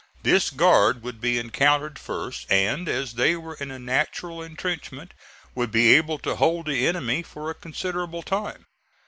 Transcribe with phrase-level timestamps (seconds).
[0.23, 5.13] This guard would be encountered first and, as they were in a natural intrenchment,
[5.53, 8.65] would be able to hold the enemy for a considerable time.